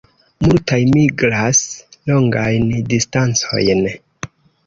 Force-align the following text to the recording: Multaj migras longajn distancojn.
Multaj 0.43 0.77
migras 0.93 1.59
longajn 2.11 2.67
distancojn. 2.95 3.85